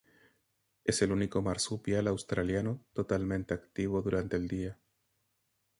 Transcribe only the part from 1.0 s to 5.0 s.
el único marsupial australiano totalmente activo durante el día.